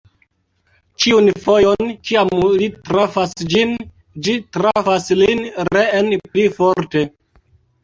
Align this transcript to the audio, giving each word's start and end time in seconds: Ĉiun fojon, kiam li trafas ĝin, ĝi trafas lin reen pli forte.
Ĉiun 1.03 1.27
fojon, 1.43 1.91
kiam 2.09 2.31
li 2.61 2.71
trafas 2.89 3.37
ĝin, 3.53 3.77
ĝi 4.29 4.37
trafas 4.59 5.13
lin 5.23 5.47
reen 5.79 6.13
pli 6.27 6.49
forte. 6.59 7.09